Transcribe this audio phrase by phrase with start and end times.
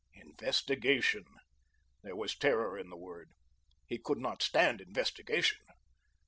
[0.15, 1.25] Investigation!
[2.01, 3.29] There was terror in the word.
[3.85, 5.59] He could not stand investigation.